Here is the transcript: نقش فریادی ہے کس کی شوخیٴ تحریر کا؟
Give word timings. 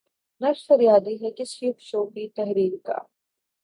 نقش 0.41 0.59
فریادی 0.67 1.15
ہے 1.21 1.29
کس 1.37 1.51
کی 1.59 1.71
شوخیٴ 1.79 2.29
تحریر 2.35 2.73
کا؟ 2.85 2.97